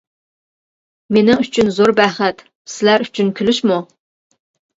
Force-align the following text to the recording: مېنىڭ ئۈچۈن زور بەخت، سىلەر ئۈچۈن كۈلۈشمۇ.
مېنىڭ 1.17 1.43
ئۈچۈن 1.43 1.69
زور 1.75 1.93
بەخت، 1.99 2.41
سىلەر 2.77 3.05
ئۈچۈن 3.07 3.31
كۈلۈشمۇ. 3.43 3.79